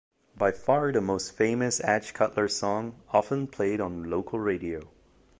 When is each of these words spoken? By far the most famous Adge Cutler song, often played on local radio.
By 0.35 0.51
far 0.51 0.91
the 0.91 0.99
most 0.99 1.29
famous 1.35 1.79
Adge 1.79 2.15
Cutler 2.15 2.47
song, 2.47 3.03
often 3.13 3.45
played 3.45 3.79
on 3.79 4.09
local 4.09 4.39
radio. 4.39 4.89